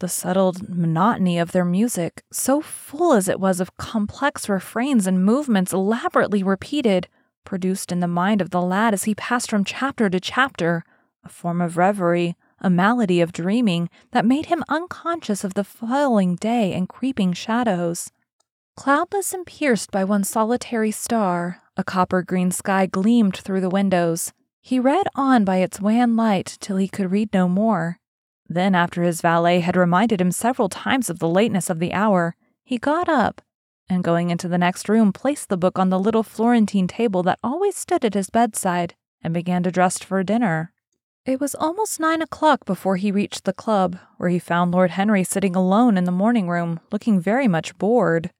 the 0.02 0.10
settled 0.10 0.68
monotony 0.68 1.40
of 1.40 1.54
their 1.54 1.64
music, 1.64 2.26
so 2.34 2.60
full 2.60 3.14
as 3.14 3.30
it 3.30 3.40
was 3.40 3.62
of 3.62 3.78
complex 3.78 4.50
refrains 4.50 5.08
and 5.08 5.24
movements 5.24 5.72
elaborately 5.72 6.44
repeated, 6.44 7.08
produced 7.46 7.90
in 7.90 8.02
the 8.02 8.06
mind 8.06 8.42
of 8.42 8.50
the 8.50 8.62
lad 8.62 8.94
as 8.94 9.06
he 9.06 9.16
passed 9.16 9.50
from 9.50 9.64
chapter 9.64 10.10
to 10.10 10.20
chapter, 10.20 10.84
a 11.24 11.30
form 11.30 11.62
of 11.62 11.78
reverie, 11.78 12.36
a 12.60 12.70
malady 12.70 13.22
of 13.22 13.32
dreaming 13.32 13.90
that 14.12 14.26
made 14.26 14.48
him 14.48 14.62
unconscious 14.68 15.46
of 15.46 15.54
the 15.54 15.64
falling 15.64 16.36
day 16.36 16.74
and 16.74 16.90
creeping 16.90 17.32
shadows. 17.32 18.12
Cloudless 18.76 19.34
and 19.34 19.46
pierced 19.46 19.90
by 19.90 20.04
one 20.04 20.26
solitary 20.26 20.92
star, 20.92 21.62
a 21.78 21.84
copper 21.84 22.22
green 22.22 22.52
sky 22.52 22.86
gleamed 22.86 23.38
through 23.38 23.62
the 23.62 23.70
windows. 23.70 24.34
He 24.62 24.80
read 24.80 25.08
on 25.16 25.46
by 25.46 25.58
its 25.58 25.80
wan 25.80 26.16
light 26.16 26.58
till 26.60 26.78
he 26.78 26.88
could 26.88 27.12
read 27.12 27.34
no 27.34 27.48
more. 27.48 28.00
Then, 28.48 28.76
after 28.76 29.04
his 29.04 29.22
valet 29.22 29.60
had 29.60 29.76
reminded 29.76 30.22
him 30.22 30.32
several 30.32 30.70
times 30.70 31.10
of 31.10 31.20
the 31.20 31.28
lateness 31.28 31.70
of 31.70 31.80
the 31.80 31.94
hour, 31.94 32.36
he 32.64 32.78
got 32.78 33.10
up 33.10 33.42
and 33.90 34.04
going 34.04 34.30
into 34.30 34.48
the 34.48 34.58
next 34.58 34.90
room, 34.90 35.14
placed 35.14 35.50
the 35.50 35.58
book 35.58 35.78
on 35.78 35.90
the 35.90 36.00
little 36.00 36.24
Florentine 36.24 36.88
table 36.88 37.24
that 37.24 37.40
always 37.44 37.76
stood 37.76 38.04
at 38.04 38.14
his 38.14 38.30
bedside 38.30 38.96
and 39.22 39.34
began 39.34 39.64
to 39.64 39.72
dress 39.72 40.00
for 40.00 40.24
dinner. 40.24 40.72
It 41.26 41.40
was 41.40 41.56
almost 41.56 42.00
nine 42.00 42.22
o'clock 42.22 42.66
before 42.66 42.98
he 42.98 43.12
reached 43.12 43.46
the 43.46 43.54
club, 43.54 43.98
where 44.18 44.30
he 44.30 44.40
found 44.40 44.72
Lord 44.72 44.92
Henry 44.92 45.24
sitting 45.24 45.56
alone 45.56 45.98
in 45.98 46.04
the 46.04 46.12
morning 46.12 46.48
room, 46.48 46.80
looking 46.92 47.20
very 47.20 47.48
much 47.48 47.78
bored. 47.78 48.32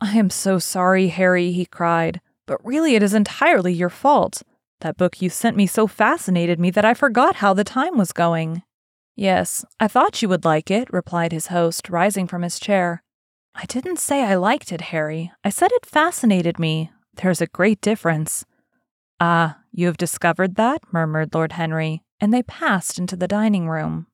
I 0.00 0.16
am 0.16 0.30
so 0.30 0.58
sorry, 0.58 1.08
Harry, 1.08 1.52
he 1.52 1.66
cried, 1.66 2.20
but 2.50 2.66
really 2.66 2.96
it 2.96 3.02
is 3.02 3.14
entirely 3.14 3.72
your 3.72 3.88
fault. 3.88 4.42
That 4.80 4.96
book 4.96 5.22
you 5.22 5.30
sent 5.30 5.56
me 5.56 5.68
so 5.68 5.86
fascinated 5.86 6.58
me 6.58 6.72
that 6.72 6.84
I 6.84 6.94
forgot 6.94 7.36
how 7.36 7.54
the 7.54 7.62
time 7.62 7.96
was 7.96 8.12
going. 8.12 8.64
Yes, 9.14 9.64
I 9.78 9.86
thought 9.86 10.20
you 10.20 10.28
would 10.28 10.44
like 10.44 10.68
it, 10.68 10.92
replied 10.92 11.30
his 11.30 11.46
host, 11.46 11.88
rising 11.88 12.26
from 12.26 12.42
his 12.42 12.58
chair. 12.58 13.04
I 13.54 13.66
didn't 13.66 14.00
say 14.00 14.24
I 14.24 14.34
liked 14.34 14.72
it, 14.72 14.80
Harry. 14.90 15.30
I 15.44 15.50
said 15.50 15.70
it 15.70 15.86
fascinated 15.86 16.58
me. 16.58 16.90
There's 17.14 17.40
a 17.40 17.46
great 17.46 17.80
difference. 17.80 18.44
Ah, 19.20 19.58
you 19.70 19.86
have 19.86 19.96
discovered 19.96 20.56
that? 20.56 20.80
murmured 20.90 21.32
Lord 21.32 21.52
Henry, 21.52 22.02
and 22.20 22.34
they 22.34 22.42
passed 22.42 22.98
into 22.98 23.14
the 23.14 23.28
dining 23.28 23.68
room. 23.68 24.08